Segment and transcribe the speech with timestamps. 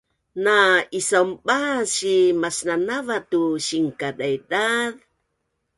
[0.43, 4.95] na’isaunbaas i masnanava tu sinkadaidaz